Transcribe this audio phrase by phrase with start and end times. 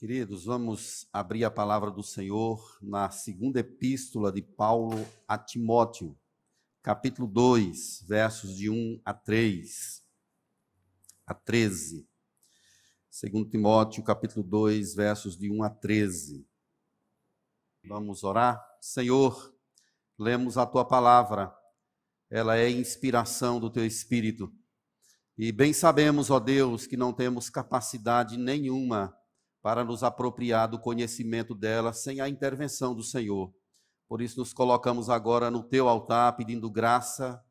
[0.00, 6.18] Queridos, vamos abrir a palavra do Senhor na segunda epístola de Paulo a Timóteo,
[6.82, 10.02] capítulo 2, versos de 1 a 3,
[11.26, 12.08] a 13.
[13.10, 16.48] Segundo Timóteo, capítulo 2, versos de 1 a 13.
[17.84, 18.58] Vamos orar?
[18.80, 19.54] Senhor,
[20.18, 21.54] lemos a tua palavra.
[22.30, 24.50] Ela é inspiração do teu espírito.
[25.36, 29.19] E bem sabemos, ó Deus, que não temos capacidade nenhuma
[29.62, 33.52] para nos apropriar do conhecimento dela sem a intervenção do Senhor.
[34.08, 37.42] Por isso, nos colocamos agora no teu altar pedindo graça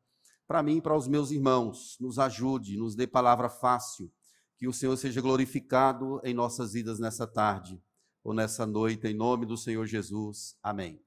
[0.46, 1.96] para mim e para os meus irmãos.
[2.00, 4.12] Nos ajude, nos dê palavra fácil.
[4.58, 7.80] Que o Senhor seja glorificado em nossas vidas nessa tarde
[8.22, 10.56] ou nessa noite, em nome do Senhor Jesus.
[10.62, 11.00] Amém.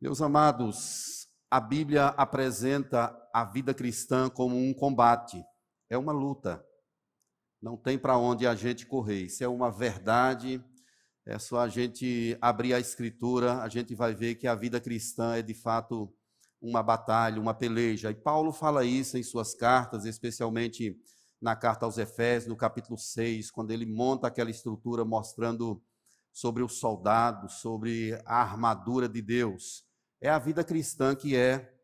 [0.00, 5.42] Meus amados, a Bíblia apresenta a vida cristã como um combate,
[5.88, 6.64] é uma luta.
[7.60, 9.24] Não tem para onde a gente correr.
[9.24, 10.62] Isso é uma verdade.
[11.24, 15.34] É só a gente abrir a escritura, a gente vai ver que a vida cristã
[15.34, 16.12] é de fato
[16.60, 18.10] uma batalha, uma peleja.
[18.10, 20.96] E Paulo fala isso em suas cartas, especialmente
[21.40, 25.82] na carta aos Efésios, no capítulo 6, quando ele monta aquela estrutura mostrando
[26.32, 29.84] sobre o soldado, sobre a armadura de Deus.
[30.20, 31.74] É a vida cristã que é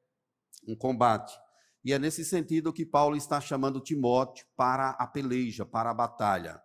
[0.67, 1.37] um combate.
[1.85, 6.63] E é nesse sentido que Paulo está chamando Timóteo para a peleja, para a batalha.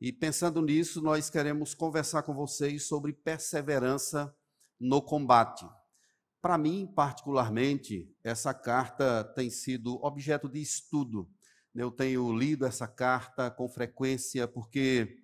[0.00, 4.34] E pensando nisso, nós queremos conversar com vocês sobre perseverança
[4.78, 5.68] no combate.
[6.40, 11.28] Para mim, particularmente, essa carta tem sido objeto de estudo.
[11.74, 15.18] Eu tenho lido essa carta com frequência porque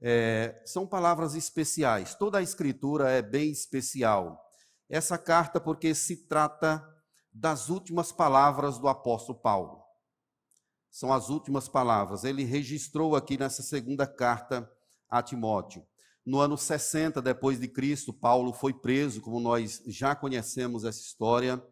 [0.00, 2.14] é, são palavras especiais.
[2.14, 4.42] Toda a escritura é bem especial.
[4.88, 6.84] Essa carta, porque se trata
[7.38, 9.80] das últimas palavras do apóstolo Paulo.
[10.90, 12.24] São as últimas palavras.
[12.24, 14.68] Ele registrou aqui nessa segunda carta
[15.08, 15.86] a Timóteo.
[16.26, 21.64] No ano 60 depois de Cristo, Paulo foi preso, como nós já conhecemos essa história,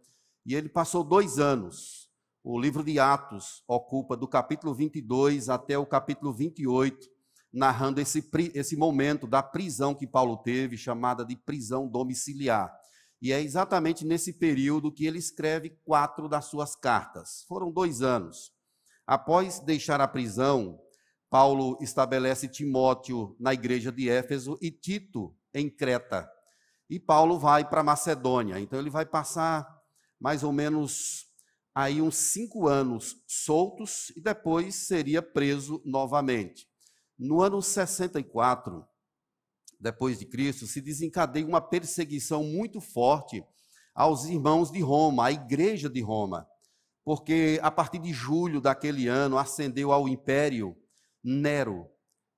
[0.47, 2.09] e ele passou dois anos.
[2.45, 7.09] O livro de Atos ocupa do capítulo 22 até o capítulo 28,
[7.53, 8.25] narrando esse,
[8.55, 12.73] esse momento da prisão que Paulo teve, chamada de prisão domiciliar.
[13.21, 17.45] E é exatamente nesse período que ele escreve quatro das suas cartas.
[17.49, 18.53] Foram dois anos.
[19.07, 20.79] Após deixar a prisão,
[21.31, 26.29] Paulo estabelece Timóteo na igreja de Éfeso e Tito em Creta.
[26.89, 28.61] E Paulo vai para Macedônia.
[28.61, 29.67] Então ele vai passar
[30.21, 31.27] mais ou menos
[31.75, 36.67] aí uns cinco anos soltos e depois seria preso novamente.
[37.19, 38.87] No ano 64,
[39.79, 43.45] depois de Cristo, se desencadeia uma perseguição muito forte
[43.95, 46.47] aos irmãos de Roma, à igreja de Roma,
[47.05, 50.77] porque a partir de julho daquele ano ascendeu ao império
[51.23, 51.91] Nero.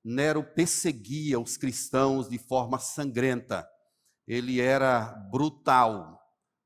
[0.03, 3.67] Nero perseguia os cristãos de forma sangrenta.
[4.27, 6.19] Ele era brutal,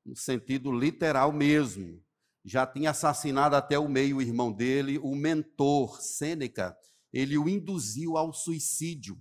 [0.04, 2.02] no sentido literal mesmo.
[2.44, 6.76] Já tinha assassinado até o meio-irmão dele, o mentor, Sêneca.
[7.12, 9.18] Ele o induziu ao suicídio.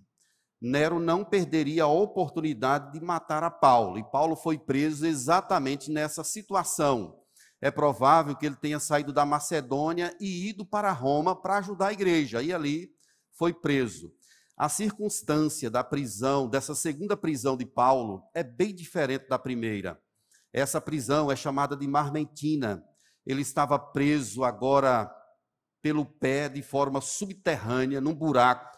[0.65, 6.23] Nero não perderia a oportunidade de matar a Paulo, e Paulo foi preso exatamente nessa
[6.23, 7.19] situação.
[7.59, 11.91] É provável que ele tenha saído da Macedônia e ido para Roma para ajudar a
[11.91, 12.89] igreja, e ali
[13.37, 14.13] foi preso.
[14.55, 20.01] A circunstância da prisão, dessa segunda prisão de Paulo, é bem diferente da primeira.
[20.53, 22.81] Essa prisão é chamada de Marmentina.
[23.25, 25.13] Ele estava preso agora
[25.81, 28.72] pelo pé de forma subterrânea, num buraco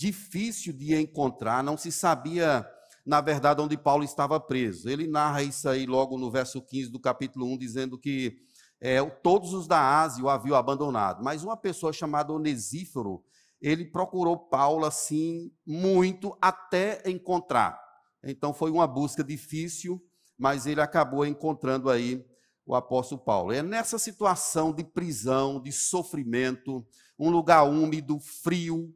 [0.00, 2.66] difícil de encontrar, não se sabia,
[3.04, 4.88] na verdade, onde Paulo estava preso.
[4.88, 8.38] Ele narra isso aí logo no verso 15 do capítulo 1, dizendo que
[8.80, 13.22] é, todos os da Ásia o haviam abandonado, mas uma pessoa chamada Onesíforo,
[13.60, 17.78] ele procurou Paulo assim muito até encontrar.
[18.24, 20.02] Então foi uma busca difícil,
[20.38, 22.24] mas ele acabou encontrando aí
[22.64, 23.52] o apóstolo Paulo.
[23.52, 26.86] É nessa situação de prisão, de sofrimento,
[27.18, 28.94] um lugar úmido, frio,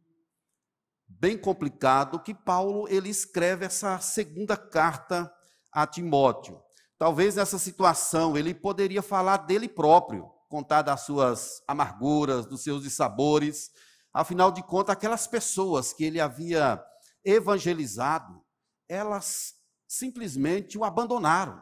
[1.21, 5.33] bem complicado que Paulo ele escreve essa segunda carta
[5.73, 6.61] a Timóteo.
[6.99, 13.71] Talvez nessa situação ele poderia falar dele próprio, contar das suas amarguras, dos seus dissabores.
[14.13, 16.83] Afinal de contas, aquelas pessoas que ele havia
[17.25, 18.41] evangelizado,
[18.89, 19.55] elas
[19.89, 21.61] simplesmente o abandonaram.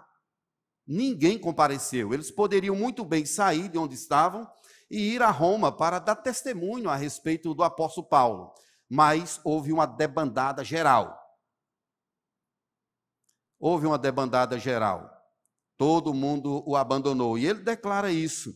[0.87, 2.13] Ninguém compareceu.
[2.13, 4.47] Eles poderiam muito bem sair de onde estavam
[4.91, 8.53] e ir a Roma para dar testemunho a respeito do apóstolo Paulo
[8.93, 11.19] mas houve uma debandada geral.
[13.59, 15.11] Houve uma debandada geral.
[15.79, 17.39] Todo mundo o abandonou.
[17.39, 18.55] E ele declara isso.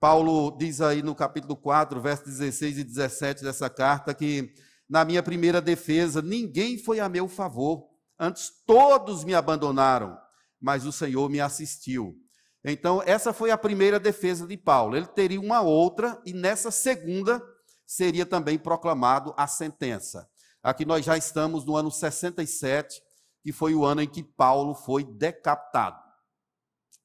[0.00, 4.54] Paulo diz aí no capítulo 4, versos 16 e 17 dessa carta, que
[4.88, 7.86] na minha primeira defesa, ninguém foi a meu favor,
[8.18, 10.16] antes todos me abandonaram,
[10.58, 12.16] mas o Senhor me assistiu.
[12.64, 14.96] Então, essa foi a primeira defesa de Paulo.
[14.96, 17.42] Ele teria uma outra, e nessa segunda
[17.86, 20.28] seria também proclamado a sentença.
[20.62, 23.02] Aqui nós já estamos no ano 67,
[23.42, 26.02] que foi o ano em que Paulo foi decapitado.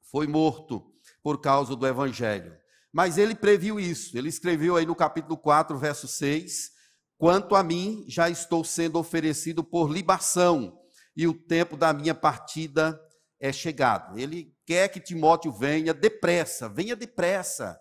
[0.10, 2.58] Foi morto por causa do evangelho.
[2.92, 4.18] Mas ele previu isso.
[4.18, 6.72] Ele escreveu aí no capítulo 4, verso 6:
[7.18, 10.80] Quanto a mim, já estou sendo oferecido por libação,
[11.16, 13.00] e o tempo da minha partida
[13.40, 14.18] é chegado.
[14.18, 17.80] Ele quer que Timóteo venha depressa, venha depressa,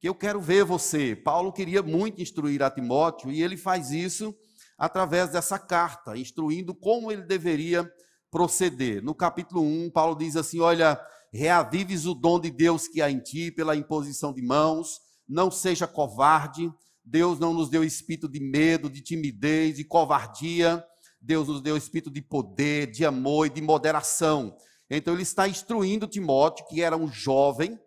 [0.00, 1.16] que eu quero ver você.
[1.16, 4.34] Paulo queria muito instruir a Timóteo, e ele faz isso
[4.78, 7.90] através dessa carta, instruindo como ele deveria
[8.30, 9.02] proceder.
[9.02, 11.00] No capítulo 1, Paulo diz assim: Olha
[11.32, 15.86] reavives o dom de Deus que há em ti pela imposição de mãos, não seja
[15.86, 16.70] covarde.
[17.04, 20.84] Deus não nos deu espírito de medo, de timidez, de covardia.
[21.20, 24.56] Deus nos deu espírito de poder, de amor e de moderação.
[24.90, 27.78] Então ele está instruindo Timóteo, que era um jovem,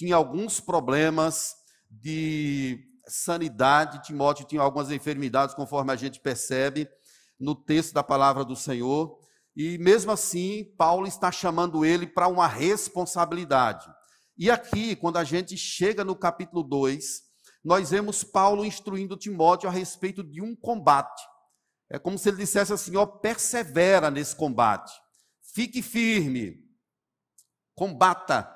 [0.00, 1.56] tinha alguns problemas
[1.90, 4.02] de sanidade.
[4.02, 6.88] Timóteo tinha algumas enfermidades, conforme a gente percebe
[7.38, 9.18] no texto da palavra do Senhor.
[9.54, 13.86] E mesmo assim, Paulo está chamando ele para uma responsabilidade.
[14.38, 17.20] E aqui, quando a gente chega no capítulo 2,
[17.62, 21.22] nós vemos Paulo instruindo Timóteo a respeito de um combate.
[21.90, 24.94] É como se ele dissesse assim: ó, persevera nesse combate,
[25.54, 26.54] fique firme,
[27.74, 28.50] combata,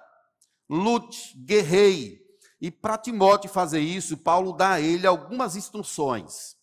[0.69, 2.21] lute, guerreie.
[2.61, 6.57] E para Timóteo fazer isso, Paulo dá a ele algumas instruções.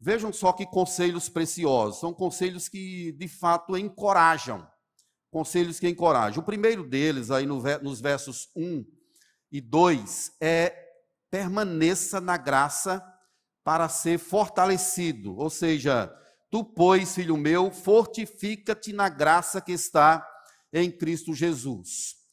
[0.00, 4.66] Vejam só que conselhos preciosos, são conselhos que de fato encorajam.
[5.30, 6.42] Conselhos que encorajam.
[6.42, 8.84] O primeiro deles, aí no, nos versos 1
[9.50, 10.84] e 2, é
[11.30, 13.02] permaneça na graça
[13.64, 15.36] para ser fortalecido.
[15.36, 16.14] Ou seja,
[16.50, 20.24] tu, pois, filho meu, fortifica-te na graça que está
[20.72, 22.23] em Cristo Jesus.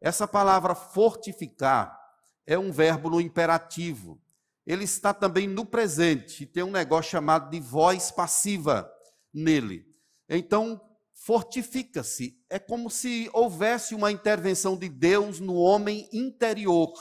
[0.00, 1.98] Essa palavra fortificar
[2.46, 4.20] é um verbo no imperativo
[4.66, 8.88] ele está também no presente, tem um negócio chamado de voz passiva
[9.34, 9.84] nele.
[10.28, 10.80] Então,
[11.12, 12.38] fortifica-se.
[12.48, 16.92] É como se houvesse uma intervenção de Deus no homem interior.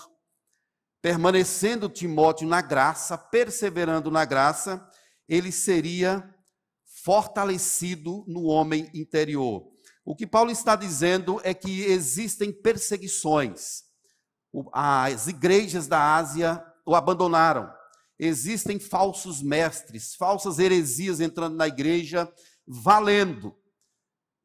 [0.99, 4.83] Permanecendo Timóteo na graça, perseverando na graça,
[5.27, 6.27] ele seria
[7.03, 9.71] fortalecido no homem interior.
[10.05, 13.83] O que Paulo está dizendo é que existem perseguições.
[14.73, 17.71] As igrejas da Ásia o abandonaram.
[18.17, 22.31] Existem falsos mestres, falsas heresias entrando na igreja,
[22.67, 23.55] valendo.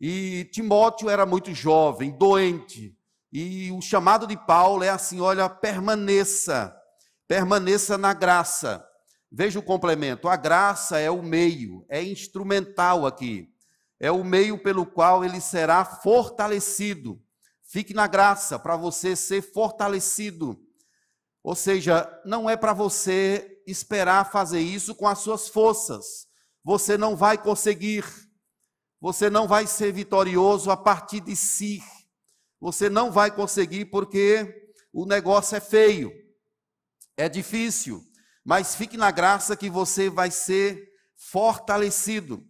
[0.00, 2.96] E Timóteo era muito jovem, doente.
[3.32, 6.76] E o chamado de Paulo é assim: olha, permaneça,
[7.26, 8.84] permaneça na graça.
[9.32, 13.48] Veja o complemento: a graça é o meio, é instrumental aqui,
[14.04, 17.18] é o meio pelo qual ele será fortalecido.
[17.62, 20.60] Fique na graça para você ser fortalecido.
[21.42, 26.26] Ou seja, não é para você esperar fazer isso com as suas forças.
[26.62, 28.04] Você não vai conseguir.
[29.00, 31.82] Você não vai ser vitorioso a partir de si.
[32.60, 36.12] Você não vai conseguir porque o negócio é feio.
[37.16, 38.04] É difícil.
[38.44, 42.46] Mas fique na graça que você vai ser fortalecido.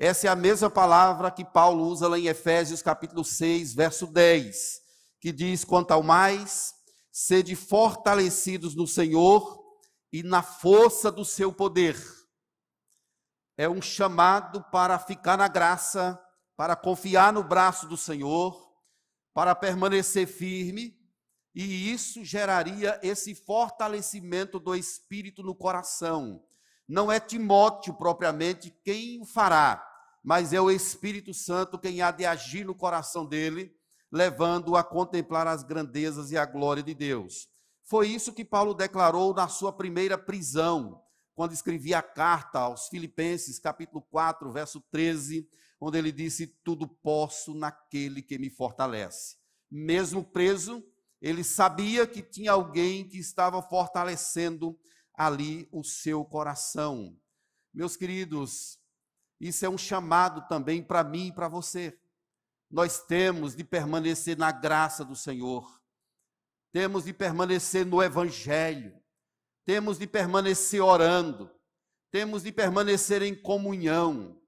[0.00, 4.80] Essa é a mesma palavra que Paulo usa lá em Efésios capítulo 6, verso 10,
[5.20, 6.72] que diz: quanto ao mais
[7.10, 9.60] sede fortalecidos no Senhor
[10.12, 12.00] e na força do seu poder.
[13.56, 16.16] É um chamado para ficar na graça,
[16.56, 18.56] para confiar no braço do Senhor,
[19.34, 20.96] para permanecer firme,
[21.52, 26.40] e isso geraria esse fortalecimento do espírito no coração.
[26.86, 29.87] Não é Timóteo propriamente quem o fará,
[30.28, 33.74] mas é o Espírito Santo quem há de agir no coração dele
[34.12, 37.48] levando-o a contemplar as grandezas e a glória de Deus.
[37.82, 41.02] Foi isso que Paulo declarou na sua primeira prisão,
[41.34, 45.48] quando escrevia a carta aos Filipenses, capítulo 4, verso 13,
[45.80, 49.38] onde ele disse: Tudo posso naquele que me fortalece.
[49.70, 50.84] Mesmo preso,
[51.22, 54.78] ele sabia que tinha alguém que estava fortalecendo
[55.14, 57.16] ali o seu coração.
[57.72, 58.77] Meus queridos,
[59.40, 61.98] isso é um chamado também para mim e para você
[62.70, 65.80] nós temos de permanecer na graça do Senhor,
[66.70, 68.94] temos de permanecer no Evangelho,
[69.64, 71.50] temos de permanecer orando,
[72.10, 74.40] temos de permanecer em comunhão.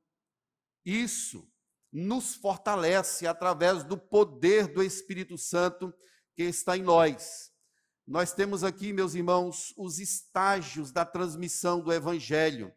[0.85, 1.50] Isso
[1.92, 5.92] nos fortalece através do poder do Espírito Santo
[6.35, 7.50] que está em nós.
[8.06, 12.73] Nós temos aqui, meus irmãos, os estágios da transmissão do Evangelho.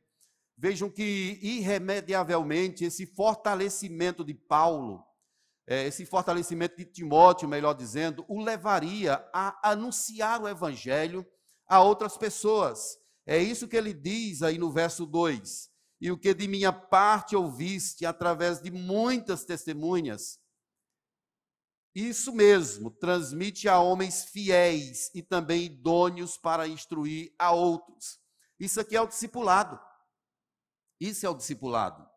[0.57, 5.03] Vejam que, irremediavelmente, esse fortalecimento de Paulo,
[5.67, 11.25] é, esse fortalecimento de Timóteo, melhor dizendo, o levaria a anunciar o evangelho
[11.67, 12.97] a outras pessoas.
[13.25, 15.69] É isso que ele diz aí no verso 2.
[16.01, 20.37] E o que de minha parte ouviste através de muitas testemunhas,
[21.95, 28.19] isso mesmo, transmite a homens fiéis e também idôneos para instruir a outros.
[28.59, 29.79] Isso aqui é o discipulado.
[31.03, 32.09] Isso é o discipulado.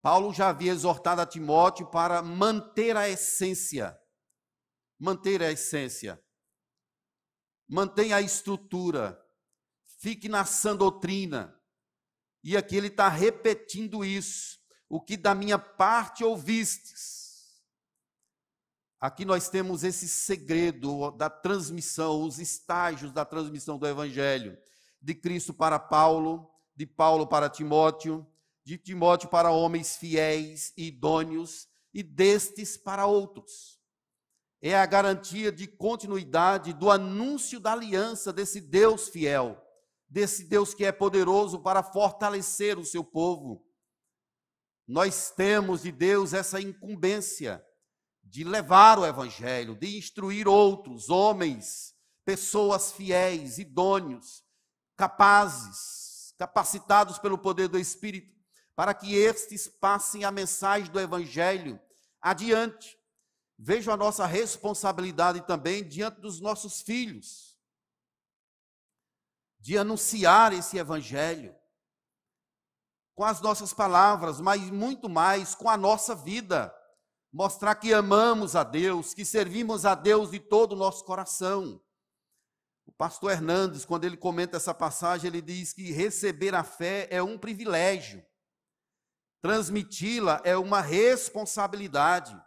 [0.00, 3.98] Paulo já havia exortado a Timóteo para manter a essência.
[4.96, 6.22] Manter a essência.
[7.66, 9.20] Mantenha a estrutura.
[9.98, 11.60] Fique na sã doutrina.
[12.44, 14.60] E aqui ele está repetindo isso.
[14.88, 17.60] O que da minha parte ouvistes.
[19.00, 24.56] Aqui nós temos esse segredo da transmissão, os estágios da transmissão do Evangelho
[25.04, 28.26] de Cristo para Paulo, de Paulo para Timóteo,
[28.64, 33.78] de Timóteo para homens fiéis e idôneos, e destes para outros.
[34.62, 39.62] É a garantia de continuidade do anúncio da aliança desse Deus fiel,
[40.08, 43.62] desse Deus que é poderoso para fortalecer o seu povo.
[44.88, 47.64] Nós temos de Deus essa incumbência
[48.22, 51.94] de levar o evangelho, de instruir outros, homens,
[52.24, 54.43] pessoas fiéis, idôneos,
[54.96, 58.34] capazes, capacitados pelo poder do Espírito,
[58.76, 61.80] para que estes passem a mensagem do Evangelho
[62.20, 62.98] adiante.
[63.58, 67.56] Vejo a nossa responsabilidade também diante dos nossos filhos,
[69.60, 71.54] de anunciar esse Evangelho
[73.14, 76.74] com as nossas palavras, mas muito mais com a nossa vida.
[77.32, 81.80] Mostrar que amamos a Deus, que servimos a Deus de todo o nosso coração.
[82.86, 87.22] O pastor Hernandes, quando ele comenta essa passagem, ele diz que receber a fé é
[87.22, 88.24] um privilégio,
[89.42, 92.38] transmiti-la é uma responsabilidade.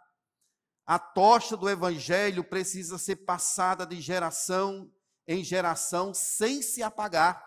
[0.86, 4.90] A tocha do evangelho precisa ser passada de geração
[5.26, 7.46] em geração sem se apagar.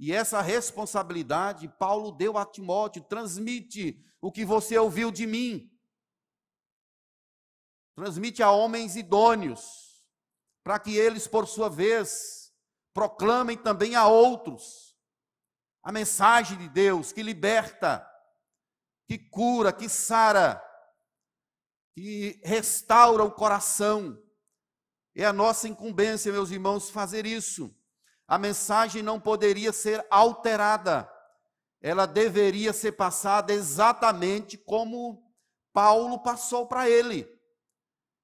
[0.00, 5.70] E essa responsabilidade Paulo deu a Timóteo: transmite o que você ouviu de mim.
[7.94, 9.87] Transmite a homens idôneos
[10.68, 12.52] para que eles, por sua vez,
[12.92, 14.94] proclamem também a outros
[15.82, 18.06] a mensagem de Deus que liberta,
[19.06, 20.62] que cura, que sara,
[21.94, 24.22] que restaura o coração.
[25.16, 27.74] É a nossa incumbência, meus irmãos, fazer isso.
[28.26, 31.10] A mensagem não poderia ser alterada,
[31.80, 35.32] ela deveria ser passada exatamente como
[35.72, 37.37] Paulo passou para ele.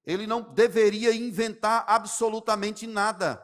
[0.05, 3.43] Ele não deveria inventar absolutamente nada.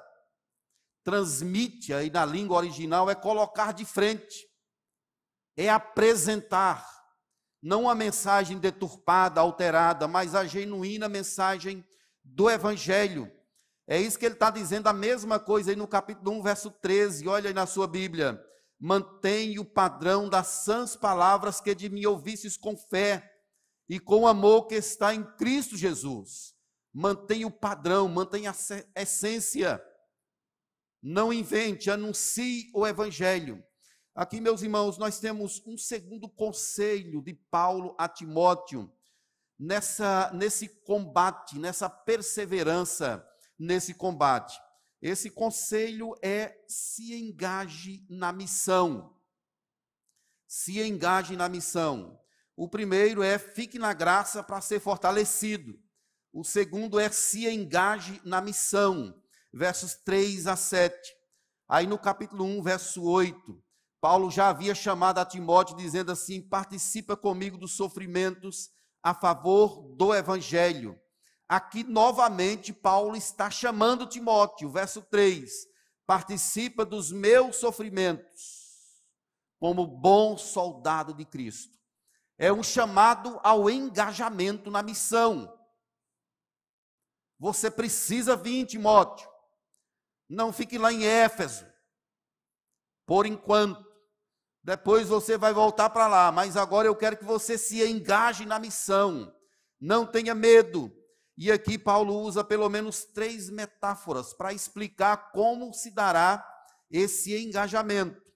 [1.04, 4.48] Transmite aí na língua original é colocar de frente,
[5.58, 6.88] é apresentar,
[7.62, 11.84] não a mensagem deturpada, alterada, mas a genuína mensagem
[12.24, 13.32] do Evangelho.
[13.88, 17.28] É isso que ele está dizendo, a mesma coisa aí no capítulo 1, verso 13.
[17.28, 18.40] Olha aí na sua Bíblia.
[18.80, 23.31] Mantém o padrão das sãs palavras que de mim ouvistes com fé
[23.92, 26.56] e com o amor que está em Cristo Jesus.
[26.94, 28.52] Mantenha o padrão, mantenha
[28.96, 29.84] a essência.
[31.04, 33.62] Não invente, anuncie o evangelho.
[34.16, 38.90] Aqui, meus irmãos, nós temos um segundo conselho de Paulo a Timóteo
[39.60, 43.28] nessa nesse combate, nessa perseverança
[43.60, 44.58] nesse combate.
[45.02, 49.18] Esse conselho é se engaje na missão.
[50.48, 52.21] Se engaje na missão.
[52.62, 55.80] O primeiro é fique na graça para ser fortalecido.
[56.32, 59.20] O segundo é se engaje na missão,
[59.52, 60.96] versos 3 a 7.
[61.68, 63.60] Aí no capítulo 1, verso 8,
[64.00, 68.70] Paulo já havia chamado a Timóteo dizendo assim: participa comigo dos sofrimentos
[69.02, 70.96] a favor do evangelho.
[71.50, 75.52] Aqui novamente Paulo está chamando Timóteo, verso 3:
[76.06, 79.02] participa dos meus sofrimentos
[79.58, 81.81] como bom soldado de Cristo
[82.42, 85.56] é um chamado ao engajamento na missão.
[87.38, 89.30] Você precisa vir, Timóteo.
[90.28, 91.64] Não fique lá em Éfeso.
[93.06, 93.86] Por enquanto.
[94.64, 96.32] Depois você vai voltar para lá.
[96.32, 99.32] Mas agora eu quero que você se engaje na missão.
[99.80, 100.92] Não tenha medo.
[101.38, 106.44] E aqui Paulo usa pelo menos três metáforas para explicar como se dará
[106.90, 108.31] esse engajamento.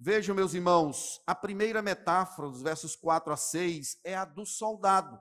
[0.00, 5.20] Vejam, meus irmãos, a primeira metáfora, dos versos 4 a 6, é a do soldado.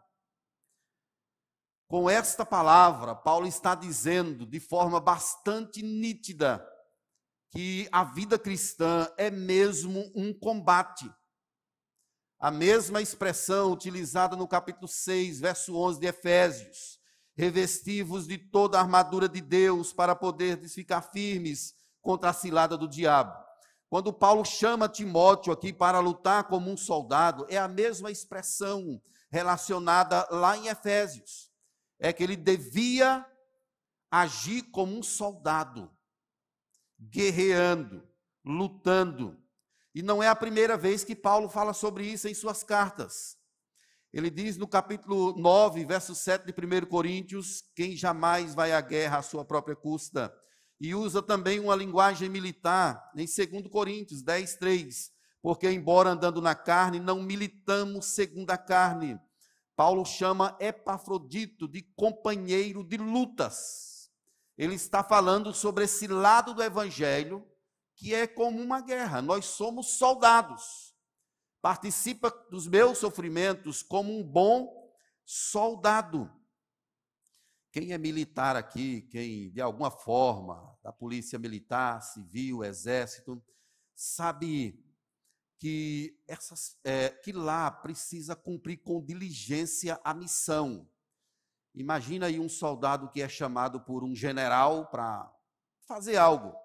[1.87, 6.63] Com esta palavra, Paulo está dizendo de forma bastante nítida
[7.49, 11.11] que a vida cristã é mesmo um combate.
[12.37, 16.99] A mesma expressão utilizada no capítulo 6, verso 11 de Efésios.
[17.35, 22.87] Revestivos de toda a armadura de Deus para poder ficar firmes contra a cilada do
[22.87, 23.46] diabo.
[23.89, 29.01] Quando Paulo chama Timóteo aqui para lutar como um soldado, é a mesma expressão
[29.31, 31.49] relacionada lá em Efésios.
[31.99, 33.25] É que ele devia
[34.11, 35.89] agir como um soldado,
[36.99, 38.07] guerreando,
[38.45, 39.41] lutando.
[39.95, 43.37] E não é a primeira vez que Paulo fala sobre isso em suas cartas.
[44.13, 49.19] Ele diz no capítulo 9, verso 7 de 1 Coríntios: quem jamais vai à guerra
[49.19, 50.33] à sua própria custa.
[50.79, 55.11] E usa também uma linguagem militar em 2 Coríntios 10, 3.
[55.41, 59.19] Porque, embora andando na carne, não militamos segundo a carne.
[59.75, 64.11] Paulo chama Epafrodito de companheiro de lutas.
[64.57, 67.47] Ele está falando sobre esse lado do evangelho
[67.95, 69.21] que é como uma guerra.
[69.21, 70.95] Nós somos soldados.
[71.61, 74.91] Participa dos meus sofrimentos como um bom
[75.25, 76.31] soldado.
[77.77, 83.39] Quem é militar aqui, quem de alguma forma, da polícia militar, civil, exército,
[83.95, 84.83] sabe
[85.59, 90.89] que, essas, é, que lá precisa cumprir com diligência a missão.
[91.75, 95.31] Imagina aí um soldado que é chamado por um general para
[95.87, 96.55] fazer algo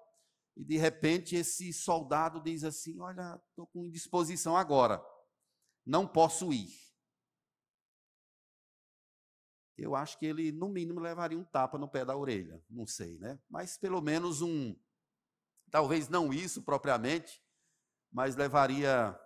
[0.57, 4.99] e de repente esse soldado diz assim: Olha, estou com indisposição agora,
[5.85, 6.82] não posso ir.
[9.77, 13.17] Eu acho que ele, no mínimo, levaria um tapa no pé da orelha, não sei,
[13.17, 13.39] né?
[13.49, 14.75] Mas pelo menos um,
[15.71, 17.41] talvez não isso propriamente,
[18.11, 19.19] mas levaria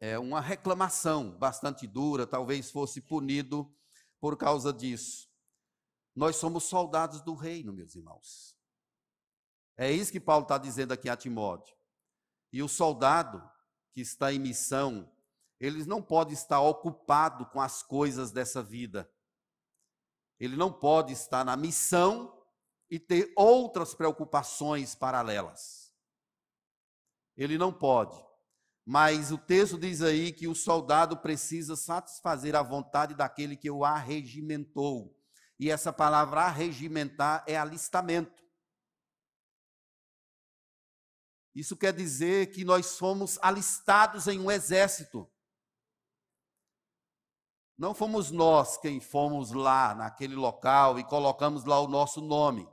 [0.00, 3.70] é, uma reclamação bastante dura, talvez fosse punido
[4.18, 5.28] por causa disso.
[6.16, 8.58] Nós somos soldados do reino, meus irmãos.
[9.76, 11.74] É isso que Paulo está dizendo aqui a Timóteo.
[12.52, 13.42] E o soldado
[13.92, 15.10] que está em missão,
[15.58, 19.10] ele não pode estar ocupado com as coisas dessa vida.
[20.40, 22.42] Ele não pode estar na missão
[22.88, 25.94] e ter outras preocupações paralelas.
[27.36, 28.18] Ele não pode.
[28.84, 33.84] Mas o texto diz aí que o soldado precisa satisfazer a vontade daquele que o
[33.84, 35.14] arregimentou.
[35.58, 38.42] E essa palavra arregimentar é alistamento.
[41.54, 45.30] Isso quer dizer que nós fomos alistados em um exército.
[47.80, 52.68] Não fomos nós quem fomos lá naquele local e colocamos lá o nosso nome.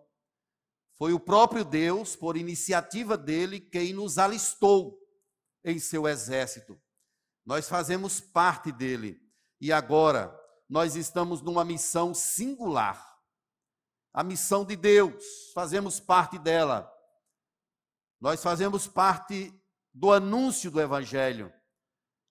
[0.98, 5.00] Foi o próprio Deus, por iniciativa dele, quem nos alistou
[5.64, 6.78] em seu exército.
[7.46, 9.18] Nós fazemos parte dele.
[9.62, 13.18] E agora, nós estamos numa missão singular.
[14.14, 16.94] A missão de Deus, fazemos parte dela.
[18.20, 19.58] Nós fazemos parte
[19.94, 21.54] do anúncio do Evangelho.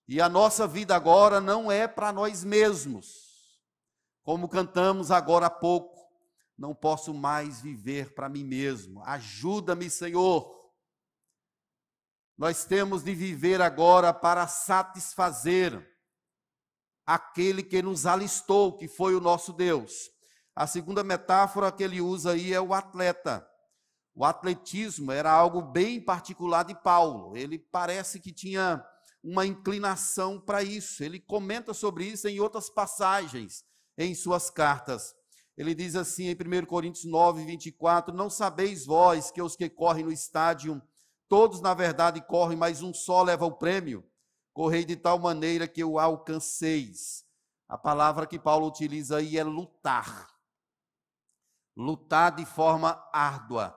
[0.08, 3.26] E a nossa vida agora não é para nós mesmos.
[4.22, 5.96] Como cantamos agora há pouco,
[6.56, 9.02] não posso mais viver para mim mesmo.
[9.04, 10.54] Ajuda-me, Senhor.
[12.38, 15.96] Nós temos de viver agora para satisfazer
[17.04, 20.10] aquele que nos alistou, que foi o nosso Deus.
[20.54, 23.46] A segunda metáfora que ele usa aí é o atleta.
[24.14, 27.36] O atletismo era algo bem particular de Paulo.
[27.36, 28.84] Ele parece que tinha
[29.22, 31.02] uma inclinação para isso.
[31.02, 33.64] Ele comenta sobre isso em outras passagens
[33.98, 35.14] em suas cartas.
[35.56, 40.04] Ele diz assim em 1 Coríntios 9, 24: Não sabeis vós que os que correm
[40.04, 40.82] no estádio,
[41.28, 44.04] todos na verdade correm, mas um só leva o prêmio?
[44.52, 47.24] Correi de tal maneira que o alcanceis.
[47.68, 50.28] A palavra que Paulo utiliza aí é lutar.
[51.76, 53.76] Lutar de forma árdua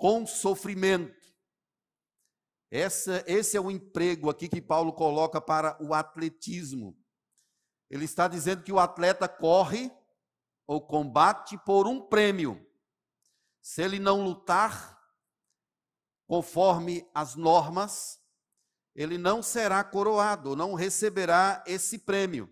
[0.00, 1.19] com sofrimento.
[2.70, 6.96] Essa, esse é o emprego aqui que Paulo coloca para o atletismo.
[7.90, 9.90] Ele está dizendo que o atleta corre
[10.66, 12.64] ou combate por um prêmio.
[13.60, 14.96] Se ele não lutar
[16.28, 18.20] conforme as normas,
[18.94, 22.48] ele não será coroado, não receberá esse prêmio.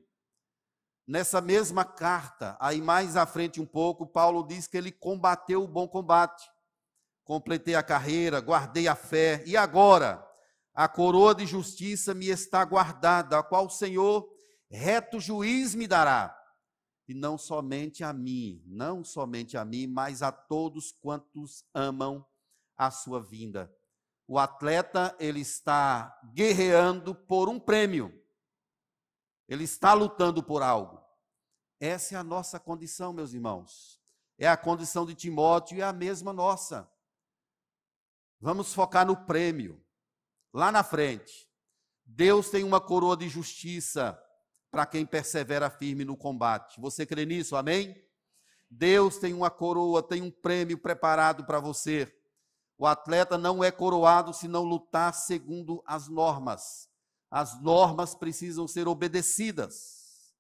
[1.07, 5.69] Nessa mesma carta, aí mais à frente um pouco, Paulo diz que ele combateu o
[5.69, 6.51] bom combate
[7.29, 10.27] completei a carreira, guardei a fé, e agora
[10.73, 14.27] a coroa de justiça me está guardada, a qual o Senhor,
[14.71, 16.35] reto juiz, me dará.
[17.07, 22.27] E não somente a mim, não somente a mim, mas a todos quantos amam
[22.75, 23.71] a sua vinda.
[24.27, 28.11] O atleta, ele está guerreando por um prêmio.
[29.47, 30.99] Ele está lutando por algo.
[31.79, 34.01] Essa é a nossa condição, meus irmãos.
[34.39, 36.91] É a condição de Timóteo e é a mesma nossa.
[38.41, 39.85] Vamos focar no prêmio.
[40.53, 41.49] Lá na frente,
[42.05, 44.19] Deus tem uma coroa de justiça
[44.71, 46.81] para quem persevera firme no combate.
[46.81, 47.57] Você crê nisso?
[47.57, 47.97] Amém?
[48.71, 52.13] Deus tem uma coroa, tem um prêmio preparado para você.
[52.77, 56.89] O atleta não é coroado se não lutar segundo as normas.
[57.31, 60.35] As normas precisam ser obedecidas.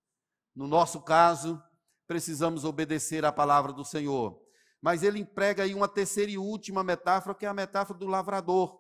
[0.55, 1.63] No nosso caso,
[2.07, 4.41] precisamos obedecer à palavra do Senhor.
[4.81, 8.79] Mas ele emprega aí uma terceira e última metáfora, que é a metáfora do lavrador.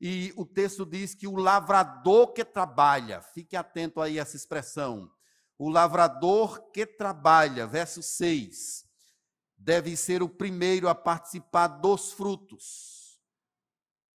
[0.00, 5.10] E o texto diz que o lavrador que trabalha, fique atento aí a essa expressão.
[5.58, 8.84] O lavrador que trabalha, verso 6,
[9.56, 13.20] deve ser o primeiro a participar dos frutos.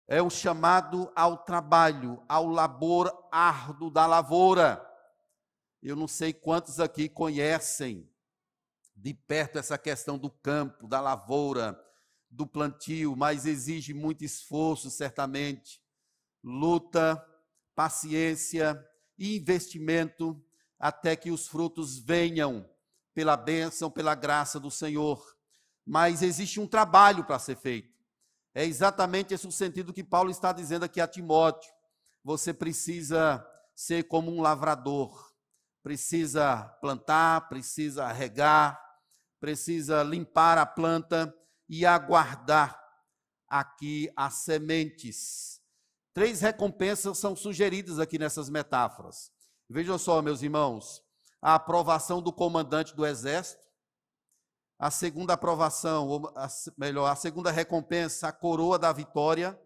[0.08, 4.82] É o chamado ao trabalho, ao labor árduo da lavoura.
[5.82, 8.08] Eu não sei quantos aqui conhecem
[8.96, 11.78] de perto essa questão do campo, da lavoura,
[12.30, 15.80] do plantio, mas exige muito esforço, certamente,
[16.42, 17.22] luta,
[17.74, 18.82] paciência
[19.18, 20.42] e investimento
[20.78, 22.68] até que os frutos venham
[23.14, 25.36] pela bênção, pela graça do Senhor.
[25.84, 27.94] Mas existe um trabalho para ser feito.
[28.54, 31.70] É exatamente esse o sentido que Paulo está dizendo aqui a Timóteo.
[32.24, 35.32] Você precisa ser como um lavrador,
[35.82, 38.85] precisa plantar, precisa regar,
[39.46, 41.32] precisa limpar a planta
[41.68, 42.76] e aguardar
[43.48, 45.62] aqui as sementes.
[46.12, 49.30] Três recompensas são sugeridas aqui nessas metáforas.
[49.70, 51.00] Vejam só, meus irmãos,
[51.40, 53.64] a aprovação do comandante do exército,
[54.80, 59.56] a segunda aprovação, ou a, melhor, a segunda recompensa, a coroa da vitória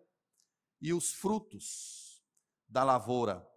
[0.79, 2.23] e os frutos
[2.69, 3.49] da lavoura.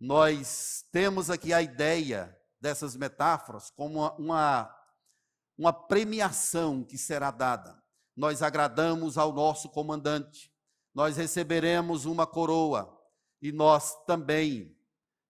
[0.00, 4.74] Nós temos aqui a ideia dessas metáforas como uma,
[5.56, 7.82] uma premiação que será dada.
[8.16, 10.52] Nós agradamos ao nosso comandante,
[10.94, 12.98] nós receberemos uma coroa
[13.40, 14.76] e nós também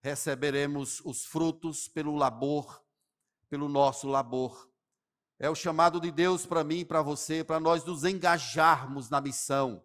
[0.02, 2.82] receberemos os frutos pelo labor,
[3.48, 4.68] pelo nosso labor.
[5.38, 9.82] É o chamado de Deus para mim para você, para nós nos engajarmos na missão.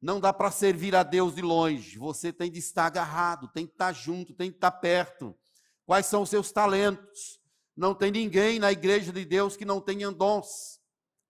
[0.00, 3.72] Não dá para servir a Deus de longe, você tem de estar agarrado, tem que
[3.72, 5.36] estar junto, tem que estar perto.
[5.84, 7.40] Quais são os seus talentos?
[7.76, 10.80] Não tem ninguém na igreja de Deus que não tenha dons.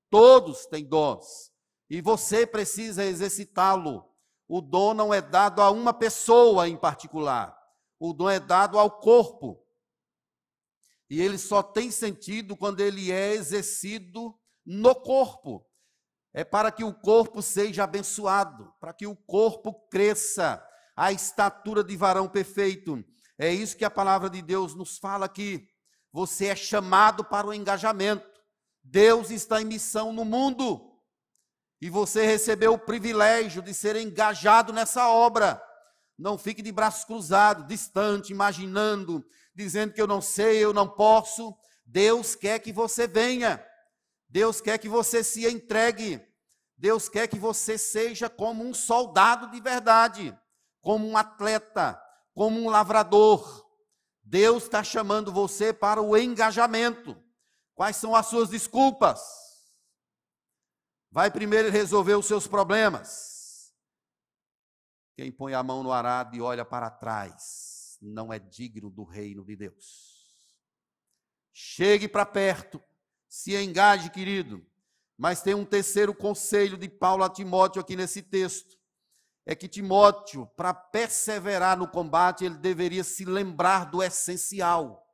[0.08, 1.50] Todos têm dons.
[1.90, 4.04] E você precisa exercitá-lo.
[4.48, 7.56] O dom não é dado a uma pessoa em particular.
[7.98, 9.60] O dom é dado ao corpo.
[11.10, 15.66] E ele só tem sentido quando ele é exercido no corpo.
[16.32, 20.62] É para que o corpo seja abençoado, para que o corpo cresça
[20.94, 23.02] à estatura de varão perfeito.
[23.38, 25.66] É isso que a palavra de Deus nos fala aqui.
[26.16, 28.26] Você é chamado para o engajamento.
[28.82, 30.98] Deus está em missão no mundo.
[31.78, 35.62] E você recebeu o privilégio de ser engajado nessa obra.
[36.18, 39.22] Não fique de braços cruzados, distante, imaginando,
[39.54, 41.54] dizendo que eu não sei, eu não posso.
[41.84, 43.62] Deus quer que você venha.
[44.26, 46.26] Deus quer que você se entregue.
[46.78, 50.34] Deus quer que você seja como um soldado de verdade,
[50.80, 52.02] como um atleta,
[52.32, 53.65] como um lavrador,
[54.28, 57.16] Deus está chamando você para o engajamento.
[57.76, 59.20] Quais são as suas desculpas?
[61.12, 63.72] Vai primeiro resolver os seus problemas.
[65.14, 69.44] Quem põe a mão no arado e olha para trás não é digno do reino
[69.44, 70.36] de Deus.
[71.52, 72.82] Chegue para perto,
[73.28, 74.66] se engaje, querido.
[75.16, 78.75] Mas tem um terceiro conselho de Paulo a Timóteo aqui nesse texto
[79.46, 85.06] é que Timóteo, para perseverar no combate, ele deveria se lembrar do essencial.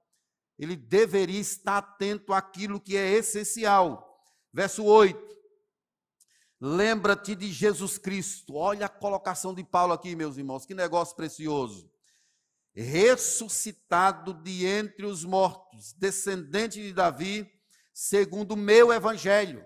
[0.59, 4.19] Ele deveria estar atento àquilo que é essencial.
[4.51, 5.21] Verso 8.
[6.59, 8.55] Lembra-te de Jesus Cristo.
[8.55, 11.93] Olha a colocação de Paulo aqui, meus irmãos, que negócio precioso.
[12.75, 17.47] Ressuscitado de entre os mortos, descendente de Davi,
[17.93, 19.63] segundo o meu evangelho.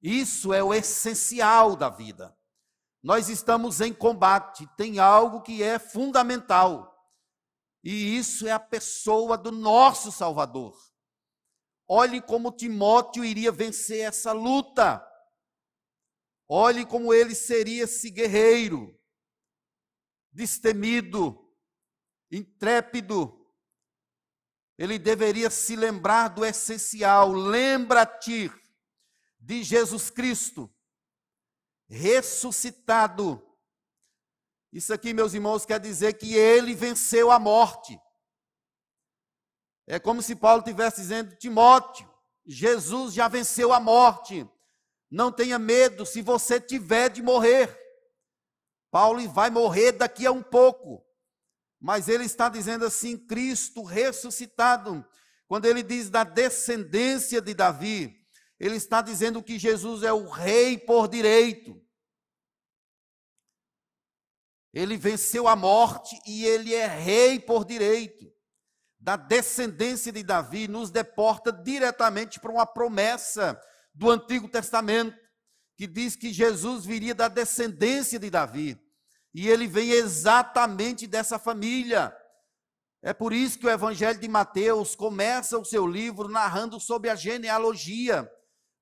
[0.00, 2.34] Isso é o essencial da vida.
[3.02, 6.86] Nós estamos em combate, tem algo que é fundamental.
[7.82, 10.78] E isso é a pessoa do nosso Salvador.
[11.88, 15.04] Olhe como Timóteo iria vencer essa luta.
[16.46, 18.94] Olhe como ele seria esse guerreiro,
[20.30, 21.50] destemido,
[22.30, 23.36] intrépido.
[24.76, 27.32] Ele deveria se lembrar do essencial.
[27.32, 28.50] Lembra-te
[29.38, 30.70] de Jesus Cristo
[31.90, 33.44] ressuscitado.
[34.72, 38.00] Isso aqui, meus irmãos, quer dizer que ele venceu a morte.
[39.86, 42.08] É como se Paulo estivesse dizendo, Timóteo,
[42.46, 44.48] Jesus já venceu a morte.
[45.10, 47.76] Não tenha medo se você tiver de morrer.
[48.92, 51.04] Paulo vai morrer daqui a um pouco.
[51.80, 55.04] Mas ele está dizendo assim: Cristo ressuscitado.
[55.48, 58.19] Quando ele diz da descendência de Davi,
[58.60, 61.82] ele está dizendo que Jesus é o rei por direito.
[64.72, 68.30] Ele venceu a morte e ele é rei por direito.
[68.98, 73.58] Da descendência de Davi, nos deporta diretamente para uma promessa
[73.94, 75.18] do Antigo Testamento,
[75.74, 78.78] que diz que Jesus viria da descendência de Davi.
[79.32, 82.14] E ele vem exatamente dessa família.
[83.02, 87.14] É por isso que o Evangelho de Mateus começa o seu livro narrando sobre a
[87.14, 88.30] genealogia,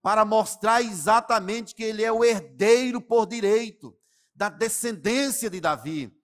[0.03, 3.97] para mostrar exatamente que ele é o herdeiro por direito
[4.35, 6.17] da descendência de Davi.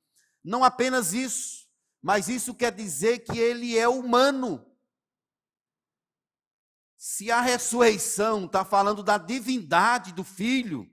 [0.43, 1.69] Não apenas isso,
[2.01, 4.65] mas isso quer dizer que ele é humano.
[6.97, 10.91] Se a ressurreição está falando da divindade do filho,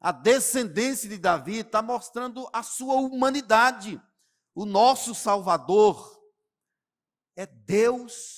[0.00, 4.00] a descendência de Davi está mostrando a sua humanidade.
[4.54, 6.18] O nosso Salvador
[7.36, 8.37] é Deus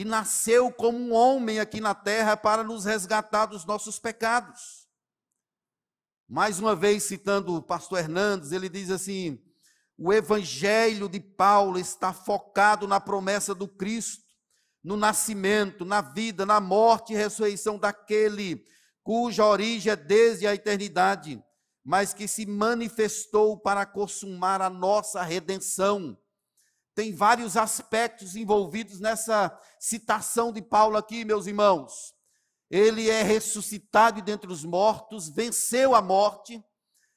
[0.00, 4.88] e nasceu como um homem aqui na terra para nos resgatar dos nossos pecados.
[6.26, 9.38] Mais uma vez, citando o pastor Hernandes, ele diz assim:
[9.98, 14.24] o evangelho de Paulo está focado na promessa do Cristo,
[14.82, 18.64] no nascimento, na vida, na morte e ressurreição daquele
[19.02, 21.44] cuja origem é desde a eternidade,
[21.84, 26.16] mas que se manifestou para consumar a nossa redenção.
[27.00, 32.14] Tem vários aspectos envolvidos nessa citação de Paulo aqui, meus irmãos
[32.70, 36.64] ele é ressuscitado dentre os mortos, venceu a morte,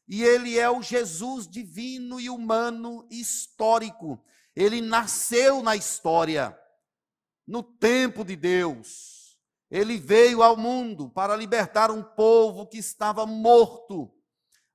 [0.07, 4.19] e ele é o Jesus divino e humano histórico.
[4.55, 6.57] Ele nasceu na história,
[7.47, 9.37] no tempo de Deus.
[9.69, 14.11] Ele veio ao mundo para libertar um povo que estava morto,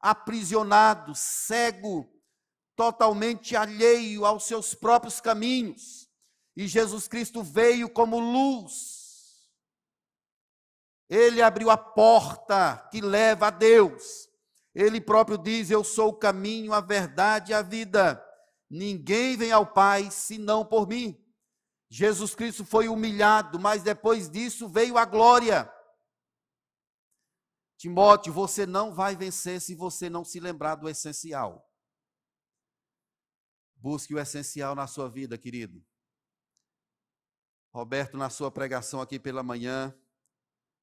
[0.00, 2.08] aprisionado, cego,
[2.78, 6.08] totalmente alheio aos seus próprios caminhos.
[6.56, 8.98] E Jesus Cristo veio como luz
[11.08, 14.28] ele abriu a porta que leva a Deus.
[14.74, 18.22] Ele próprio diz: Eu sou o caminho, a verdade e a vida.
[18.68, 21.18] Ninguém vem ao Pai senão por mim.
[21.90, 25.72] Jesus Cristo foi humilhado, mas depois disso veio a glória.
[27.78, 31.66] Timóteo, você não vai vencer se você não se lembrar do essencial.
[33.78, 35.84] Busque o essencial na sua vida, querido.
[37.72, 39.96] Roberto, na sua pregação aqui pela manhã,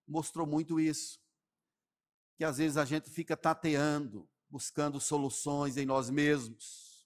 [0.08, 1.20] mostrou muito isso.
[2.38, 7.06] Que às vezes a gente fica tateando, buscando soluções em nós mesmos,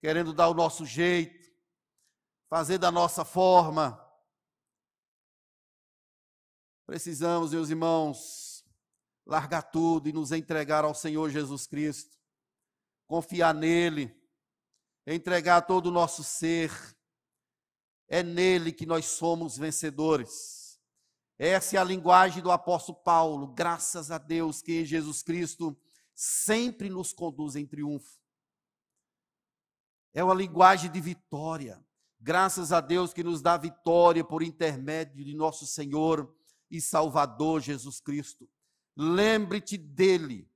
[0.00, 1.52] querendo dar o nosso jeito,
[2.48, 3.98] fazer da nossa forma.
[6.84, 8.64] Precisamos, meus irmãos,
[9.24, 12.18] largar tudo e nos entregar ao Senhor Jesus Cristo,
[13.06, 14.21] confiar nele,
[15.06, 16.70] entregar todo o nosso ser.
[18.08, 20.80] É nele que nós somos vencedores.
[21.38, 23.48] Essa é a linguagem do apóstolo Paulo.
[23.48, 25.76] Graças a Deus que Jesus Cristo
[26.14, 28.20] sempre nos conduz em triunfo.
[30.14, 31.84] É uma linguagem de vitória.
[32.20, 36.32] Graças a Deus que nos dá vitória por intermédio de nosso Senhor
[36.70, 38.48] e Salvador Jesus Cristo.
[38.96, 40.48] Lembre-te dele,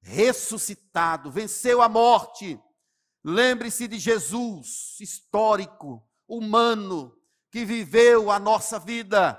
[0.00, 2.60] ressuscitado, venceu a morte.
[3.24, 7.16] Lembre-se de Jesus, histórico, humano,
[7.50, 9.38] que viveu a nossa vida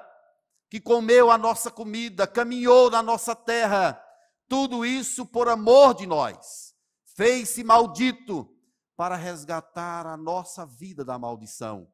[0.71, 4.01] que comeu a nossa comida, caminhou na nossa terra,
[4.47, 6.73] tudo isso por amor de nós,
[7.13, 8.49] fez-se maldito
[8.95, 11.91] para resgatar a nossa vida da maldição.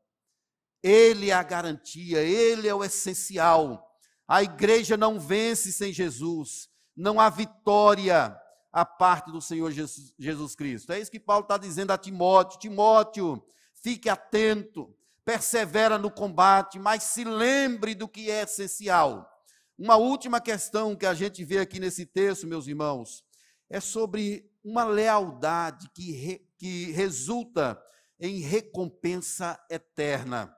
[0.84, 3.84] Ele é a garantia, ele é o essencial.
[4.28, 8.40] A igreja não vence sem Jesus, não há vitória
[8.78, 10.94] a parte do Senhor Jesus, Jesus Cristo.
[10.94, 17.02] É isso que Paulo está dizendo a Timóteo: Timóteo, fique atento, persevera no combate, mas
[17.02, 19.28] se lembre do que é essencial.
[19.76, 23.26] Uma última questão que a gente vê aqui nesse texto, meus irmãos,
[23.68, 27.82] é sobre uma lealdade que, re, que resulta
[28.20, 30.56] em recompensa eterna.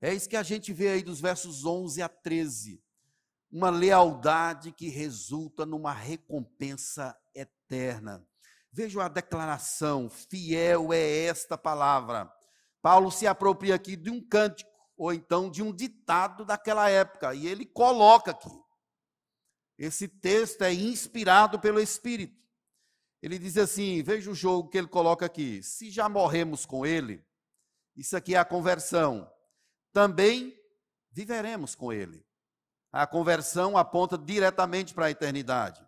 [0.00, 2.82] É isso que a gente vê aí dos versos 11 a 13.
[3.50, 8.26] Uma lealdade que resulta numa recompensa eterna.
[8.72, 12.30] Vejam a declaração: fiel é esta palavra.
[12.82, 17.46] Paulo se apropria aqui de um cântico, ou então de um ditado daquela época, e
[17.46, 18.50] ele coloca aqui.
[19.78, 22.36] Esse texto é inspirado pelo Espírito.
[23.22, 25.62] Ele diz assim: veja o jogo que ele coloca aqui.
[25.62, 27.24] Se já morremos com ele,
[27.94, 29.30] isso aqui é a conversão,
[29.92, 30.54] também
[31.10, 32.25] viveremos com ele.
[32.96, 35.86] A conversão aponta diretamente para a eternidade.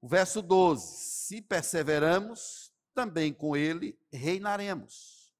[0.00, 5.34] O verso 12: Se perseveramos, também com ele reinaremos.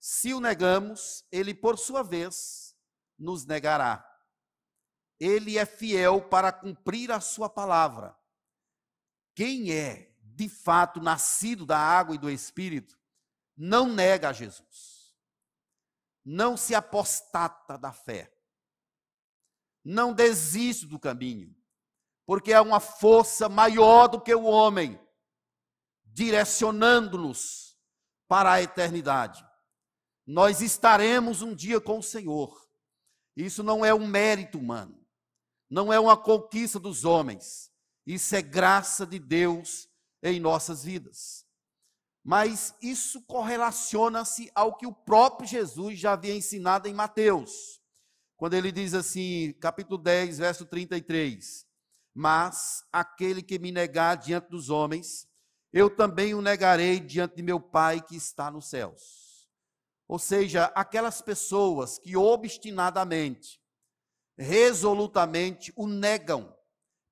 [0.00, 2.74] Se o negamos, ele, por sua vez,
[3.16, 4.04] nos negará.
[5.20, 8.18] Ele é fiel para cumprir a sua palavra.
[9.32, 12.98] Quem é, de fato, nascido da água e do espírito,
[13.56, 15.14] não nega a Jesus.
[16.24, 18.39] Não se apostata da fé.
[19.84, 21.54] Não desiste do caminho,
[22.26, 25.00] porque é uma força maior do que o homem,
[26.04, 27.76] direcionando-nos
[28.28, 29.44] para a eternidade.
[30.26, 32.68] Nós estaremos um dia com o Senhor.
[33.34, 35.04] Isso não é um mérito humano,
[35.68, 37.70] não é uma conquista dos homens.
[38.06, 39.88] Isso é graça de Deus
[40.22, 41.46] em nossas vidas.
[42.22, 47.79] Mas isso correlaciona-se ao que o próprio Jesus já havia ensinado em Mateus,
[48.40, 51.66] quando ele diz assim, capítulo 10, verso 33:
[52.14, 55.28] Mas aquele que me negar diante dos homens,
[55.70, 59.46] eu também o negarei diante de meu Pai que está nos céus.
[60.08, 63.60] Ou seja, aquelas pessoas que obstinadamente,
[64.38, 66.56] resolutamente o negam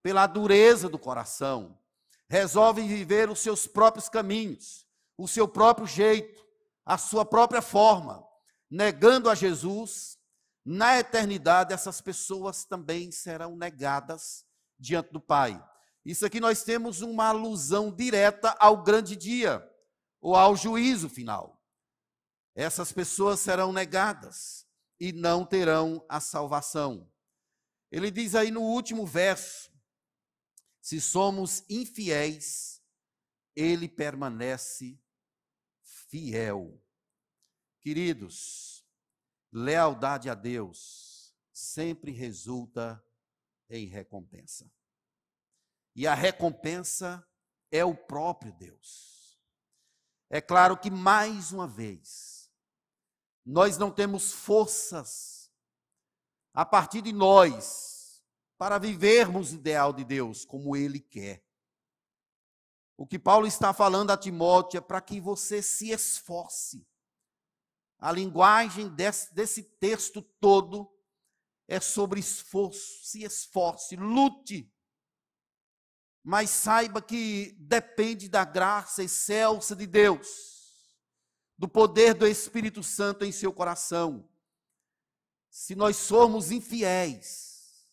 [0.02, 1.78] pela dureza do coração,
[2.26, 6.42] resolvem viver os seus próprios caminhos, o seu próprio jeito,
[6.86, 8.26] a sua própria forma,
[8.70, 10.17] negando a Jesus,
[10.70, 14.44] na eternidade essas pessoas também serão negadas
[14.78, 15.58] diante do Pai.
[16.04, 19.66] Isso aqui nós temos uma alusão direta ao grande dia,
[20.20, 21.58] ou ao juízo final.
[22.54, 24.66] Essas pessoas serão negadas
[25.00, 27.10] e não terão a salvação.
[27.90, 29.72] Ele diz aí no último verso:
[30.82, 32.82] se somos infiéis,
[33.56, 35.00] ele permanece
[36.10, 36.78] fiel.
[37.80, 38.77] Queridos,
[39.52, 43.02] lealdade a Deus sempre resulta
[43.68, 44.70] em recompensa.
[45.94, 47.26] E a recompensa
[47.70, 49.38] é o próprio Deus.
[50.30, 52.50] É claro que, mais uma vez,
[53.44, 55.50] nós não temos forças
[56.52, 58.22] a partir de nós
[58.58, 61.44] para vivermos o ideal de Deus como Ele quer.
[62.96, 66.86] O que Paulo está falando a Timóteo é para que você se esforce.
[67.98, 70.88] A linguagem desse, desse texto todo
[71.66, 73.04] é sobre esforço.
[73.04, 74.72] Se esforce, lute.
[76.22, 80.96] Mas saiba que depende da graça excelsa de Deus,
[81.56, 84.28] do poder do Espírito Santo em seu coração.
[85.50, 87.88] Se nós somos infiéis,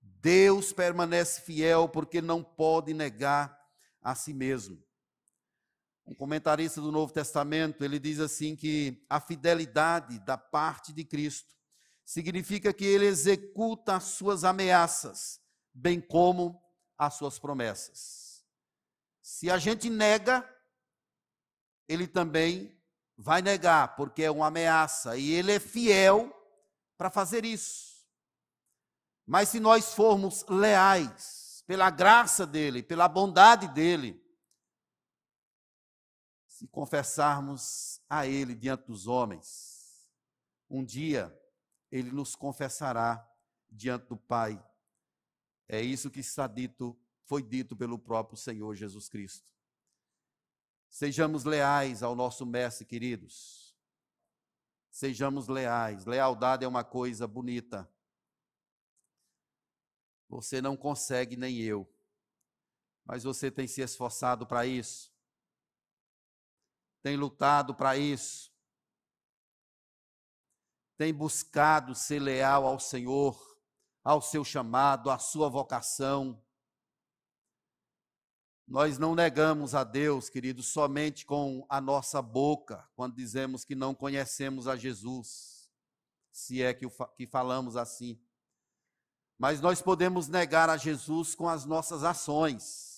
[0.00, 3.58] Deus permanece fiel porque não pode negar
[4.02, 4.82] a si mesmo.
[6.10, 11.54] Um comentarista do Novo Testamento, ele diz assim que a fidelidade da parte de Cristo
[12.04, 15.40] significa que ele executa as suas ameaças,
[15.72, 16.60] bem como
[16.98, 18.44] as suas promessas.
[19.22, 20.44] Se a gente nega,
[21.86, 22.76] ele também
[23.16, 26.36] vai negar, porque é uma ameaça, e ele é fiel
[26.98, 28.04] para fazer isso.
[29.24, 34.20] Mas se nós formos leais, pela graça dele, pela bondade dele,
[36.60, 40.06] se confessarmos a ele diante dos homens,
[40.68, 41.34] um dia
[41.90, 43.26] ele nos confessará
[43.66, 44.62] diante do Pai.
[45.66, 46.94] É isso que está dito,
[47.24, 49.48] foi dito pelo próprio Senhor Jesus Cristo.
[50.90, 53.74] Sejamos leais ao nosso mestre, queridos.
[54.90, 56.04] Sejamos leais.
[56.04, 57.90] Lealdade é uma coisa bonita.
[60.28, 61.90] Você não consegue, nem eu.
[63.02, 65.09] Mas você tem se esforçado para isso.
[67.02, 68.50] Tem lutado para isso.
[70.96, 73.58] Tem buscado ser leal ao Senhor,
[74.04, 76.42] ao seu chamado, à sua vocação.
[78.68, 83.94] Nós não negamos a Deus, queridos, somente com a nossa boca, quando dizemos que não
[83.94, 85.68] conhecemos a Jesus,
[86.30, 86.86] se é que,
[87.16, 88.20] que falamos assim.
[89.38, 92.89] Mas nós podemos negar a Jesus com as nossas ações.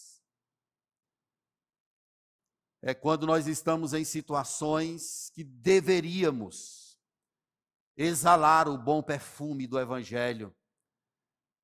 [2.82, 6.98] É quando nós estamos em situações que deveríamos
[7.96, 10.52] exalar o bom perfume do Evangelho,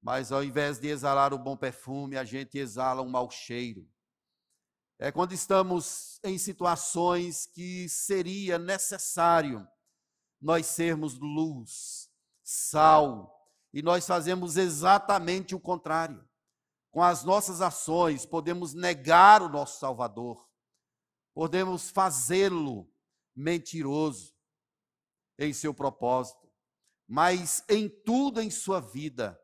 [0.00, 3.84] mas ao invés de exalar o bom perfume, a gente exala um mau cheiro.
[4.96, 9.66] É quando estamos em situações que seria necessário
[10.40, 12.08] nós sermos luz,
[12.44, 13.36] sal,
[13.72, 16.24] e nós fazemos exatamente o contrário.
[16.90, 20.47] Com as nossas ações, podemos negar o nosso Salvador,
[21.38, 22.92] podemos fazê-lo
[23.32, 24.34] mentiroso
[25.38, 26.50] em seu propósito,
[27.06, 29.40] mas em tudo em sua vida,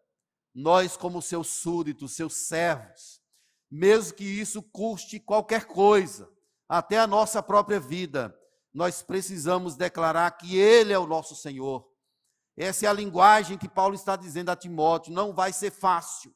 [0.53, 3.23] nós, como seus súditos, seus servos,
[3.71, 6.29] mesmo que isso custe qualquer coisa,
[6.69, 8.37] até a nossa própria vida,
[8.73, 11.89] nós precisamos declarar que Ele é o nosso Senhor.
[12.57, 15.13] Essa é a linguagem que Paulo está dizendo a Timóteo.
[15.13, 16.35] Não vai ser fácil.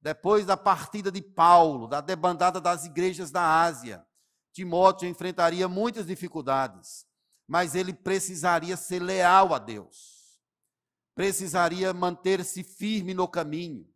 [0.00, 4.04] Depois da partida de Paulo, da debandada das igrejas da Ásia,
[4.54, 7.04] Timóteo enfrentaria muitas dificuldades,
[7.46, 10.40] mas ele precisaria ser leal a Deus,
[11.14, 13.92] precisaria manter-se firme no caminho,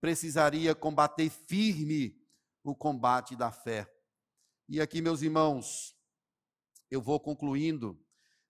[0.00, 2.20] precisaria combater firme
[2.64, 3.88] o combate da fé.
[4.68, 5.96] E aqui, meus irmãos,
[6.90, 7.98] eu vou concluindo.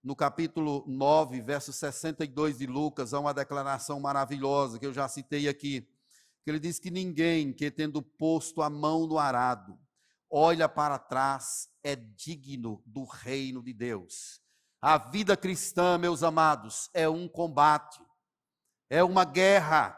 [0.03, 5.47] No capítulo 9, verso 62 de Lucas, há uma declaração maravilhosa que eu já citei
[5.47, 5.87] aqui
[6.43, 9.79] que ele diz que ninguém que tendo posto a mão no arado,
[10.35, 14.41] olha para trás, é digno do reino de Deus.
[14.80, 18.01] A vida cristã, meus amados, é um combate,
[18.89, 19.97] é uma guerra,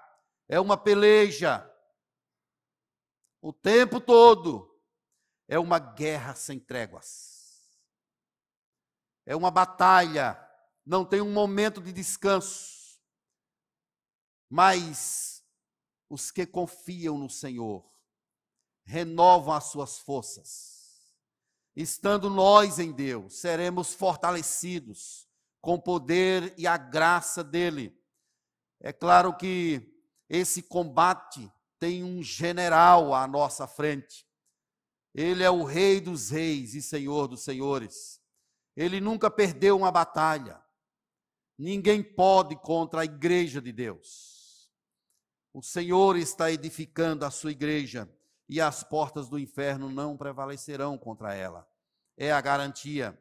[0.48, 1.70] é uma peleja.
[3.40, 4.76] O tempo todo
[5.46, 7.78] é uma guerra sem tréguas.
[9.24, 10.36] É uma batalha,
[10.84, 13.00] não tem um momento de descanso.
[14.50, 15.46] Mas
[16.10, 17.93] os que confiam no Senhor
[18.84, 20.74] renovam as suas forças.
[21.74, 25.28] Estando nós em Deus, seremos fortalecidos
[25.60, 27.98] com o poder e a graça dele.
[28.80, 29.92] É claro que
[30.28, 34.26] esse combate tem um general à nossa frente.
[35.14, 38.20] Ele é o Rei dos Reis e Senhor dos Senhores.
[38.76, 40.62] Ele nunca perdeu uma batalha.
[41.56, 44.70] Ninguém pode contra a igreja de Deus.
[45.52, 48.08] O Senhor está edificando a sua igreja
[48.48, 51.68] e as portas do inferno não prevalecerão contra ela.
[52.16, 53.18] É a garantia.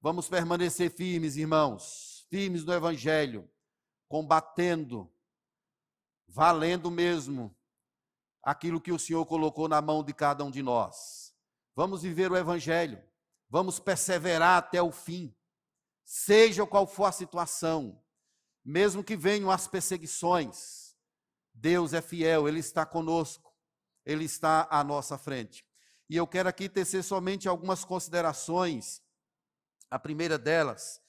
[0.00, 3.48] Vamos permanecer firmes, irmãos, firmes no Evangelho,
[4.08, 5.12] combatendo,
[6.26, 7.54] valendo mesmo
[8.42, 11.34] aquilo que o Senhor colocou na mão de cada um de nós.
[11.74, 13.02] Vamos viver o Evangelho,
[13.48, 15.34] vamos perseverar até o fim,
[16.04, 18.02] seja qual for a situação,
[18.64, 20.86] mesmo que venham as perseguições
[21.58, 23.45] Deus é fiel, Ele está conosco,
[24.06, 25.66] Ele está à nossa frente.
[26.08, 29.02] E eu quero aqui tecer somente algumas considerações.
[29.90, 31.00] A primeira delas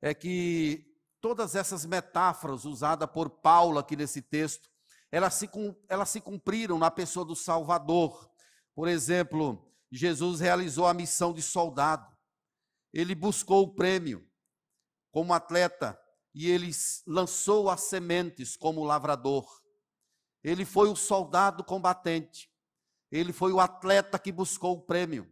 [0.00, 0.84] é que
[1.20, 4.70] todas essas metáforas usadas por Paulo aqui nesse texto,
[5.12, 5.50] elas se,
[5.88, 8.30] elas se cumpriram na pessoa do Salvador.
[8.74, 12.16] Por exemplo, Jesus realizou a missão de soldado.
[12.92, 14.26] Ele buscou o prêmio
[15.10, 15.98] como atleta
[16.34, 16.70] e ele
[17.06, 19.46] lançou as sementes como lavrador.
[20.46, 22.48] Ele foi o soldado combatente.
[23.10, 25.28] Ele foi o atleta que buscou o prêmio.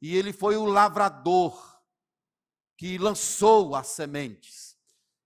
[0.00, 1.78] E ele foi o lavrador
[2.74, 4.74] que lançou as sementes.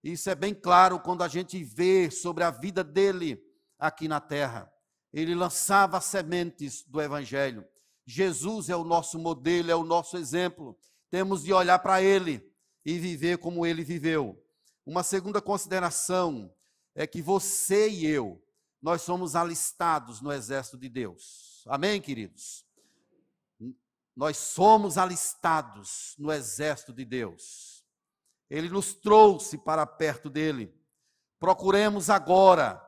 [0.03, 3.41] Isso é bem claro quando a gente vê sobre a vida dele
[3.78, 4.68] aqui na terra.
[5.12, 7.64] Ele lançava as sementes do evangelho.
[8.05, 10.76] Jesus é o nosso modelo, é o nosso exemplo.
[11.09, 12.53] Temos de olhar para ele
[12.85, 14.45] e viver como ele viveu.
[14.85, 16.53] Uma segunda consideração
[16.97, 18.43] é que você e eu
[18.83, 21.64] nós somos alistados no exército de Deus.
[21.66, 22.64] Amém, queridos?
[24.16, 27.87] Nós somos alistados no exército de Deus.
[28.49, 30.74] Ele nos trouxe para perto dele.
[31.39, 32.85] Procuremos agora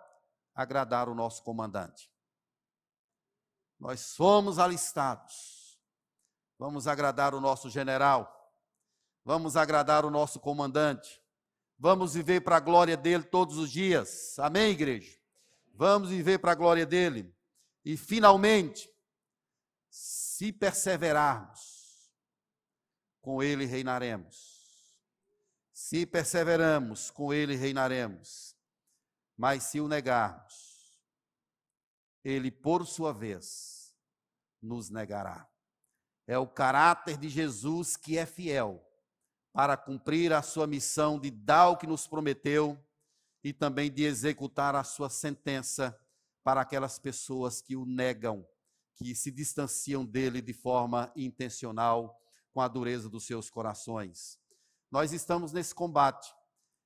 [0.55, 2.11] agradar o nosso comandante.
[3.79, 5.81] Nós somos alistados.
[6.59, 8.51] Vamos agradar o nosso general.
[9.25, 11.23] Vamos agradar o nosso comandante.
[11.79, 14.39] Vamos viver para a glória dele todos os dias.
[14.39, 15.22] Amém, igreja?
[15.75, 17.35] Vamos viver para a glória dele.
[17.85, 18.91] E finalmente,
[19.91, 22.11] se perseverarmos,
[23.21, 24.53] com ele reinaremos.
[25.73, 28.57] Se perseveramos, com ele reinaremos.
[29.37, 31.01] Mas se o negarmos,
[32.25, 33.95] ele, por sua vez,
[34.61, 35.49] nos negará.
[36.27, 38.85] É o caráter de Jesus que é fiel
[39.53, 42.79] para cumprir a sua missão de dar o que nos prometeu
[43.43, 45.99] e também de executar a sua sentença
[46.45, 48.47] para aquelas pessoas que o negam,
[48.95, 52.19] que se distanciam dele de forma intencional,
[52.53, 54.39] com a dureza dos seus corações.
[54.91, 56.35] Nós estamos nesse combate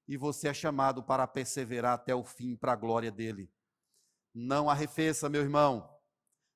[0.07, 3.51] e você é chamado para perseverar até o fim para a glória dele.
[4.33, 5.93] Não arrefeça, meu irmão.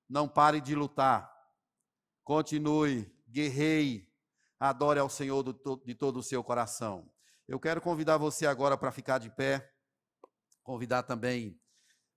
[0.08, 1.32] Não pare de lutar.
[2.22, 4.08] Continue, guerreie,
[4.58, 5.42] adore ao Senhor
[5.84, 7.10] de todo o seu coração.
[7.48, 9.69] Eu quero convidar você agora para ficar de pé.
[10.70, 11.58] Convidar também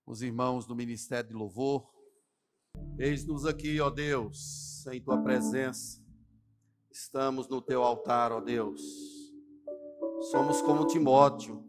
[0.06, 1.90] os irmãos do Ministério de Louvor.
[2.96, 6.00] Eis-nos aqui, ó Deus, em tua presença.
[6.88, 8.80] Estamos no teu altar, ó Deus.
[10.30, 11.64] Somos como Timóteo,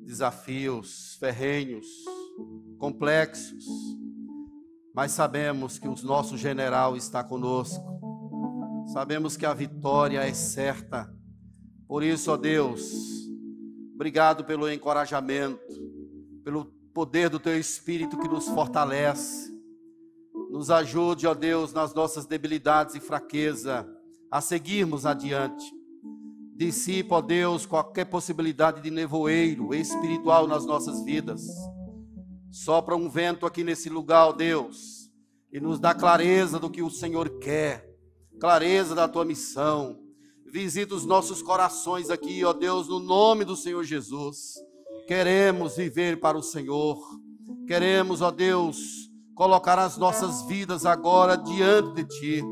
[0.00, 1.86] desafios ferrenhos,
[2.76, 3.64] complexos,
[4.92, 7.86] mas sabemos que o nosso general está conosco,
[8.92, 11.08] sabemos que a vitória é certa.
[11.86, 13.21] Por isso, ó Deus,
[14.02, 15.60] obrigado pelo encorajamento,
[16.42, 19.56] pelo poder do Teu Espírito que nos fortalece.
[20.50, 23.88] Nos ajude, ó Deus, nas nossas debilidades e fraqueza,
[24.28, 25.64] a seguirmos adiante.
[26.56, 31.46] Dissipa, ó Deus, qualquer possibilidade de nevoeiro espiritual nas nossas vidas.
[32.50, 35.12] Sopra um vento aqui nesse lugar, ó Deus,
[35.52, 37.88] e nos dá clareza do que o Senhor quer,
[38.40, 40.01] clareza da tua missão.
[40.52, 44.52] Visita os nossos corações aqui, ó Deus, no nome do Senhor Jesus.
[45.08, 46.98] Queremos viver para o Senhor.
[47.66, 48.76] Queremos, ó Deus,
[49.34, 52.44] colocar as nossas vidas agora diante de Ti.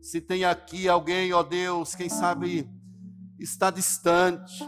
[0.00, 2.66] Se tem aqui alguém, ó Deus, quem sabe
[3.38, 4.66] está distante,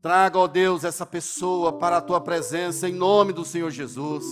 [0.00, 4.24] traga, ó Deus, essa pessoa para a Tua presença em nome do Senhor Jesus.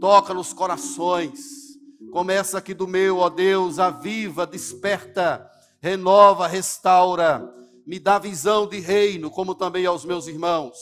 [0.00, 1.38] Toca nos corações.
[2.10, 5.48] Começa aqui do meu, ó Deus, aviva, desperta,
[5.80, 7.48] renova, restaura.
[7.86, 10.76] Me dá visão de reino, como também aos meus irmãos.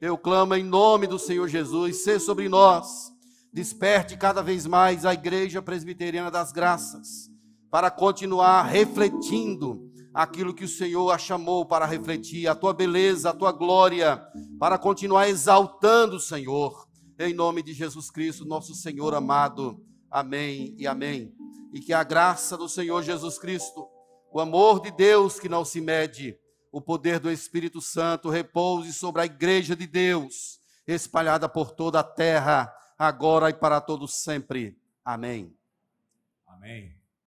[0.00, 3.12] Eu clamo em nome do Senhor Jesus, ser sobre nós
[3.52, 7.30] Desperte cada vez mais a Igreja Presbiteriana das Graças
[7.70, 13.34] para continuar refletindo aquilo que o Senhor a chamou para refletir, a tua beleza, a
[13.34, 14.22] tua glória,
[14.58, 16.86] para continuar exaltando o Senhor.
[17.18, 19.82] Em nome de Jesus Cristo, nosso Senhor amado.
[20.10, 21.32] Amém e amém.
[21.72, 23.88] E que a graça do Senhor Jesus Cristo,
[24.38, 26.38] o amor de Deus que não se mede,
[26.70, 32.04] o poder do Espírito Santo repouse sobre a igreja de Deus, espalhada por toda a
[32.04, 34.78] terra agora e para todos sempre.
[35.04, 35.56] Amém.
[36.46, 36.97] Amém.